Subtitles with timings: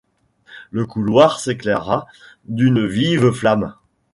[0.71, 2.07] Le couloir s’éclaira
[2.45, 3.75] d’une vive flamme.